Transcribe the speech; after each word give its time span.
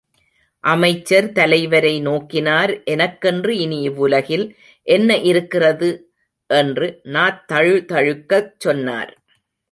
அமைச்சர் 0.63 1.27
தலைவரை 1.31 1.91
நோக்கினார் 2.01 2.83
எனக்கென்று 2.83 3.57
இனி 3.57 3.81
இவ்வுலகில் 3.81 4.45
என்ன 4.87 5.17
இருக்கிறது? 5.23 5.89
என்று 6.49 6.87
நாத் 7.09 7.43
தழுதழுக்கச் 7.51 8.51
சொன்னார். 8.57 9.11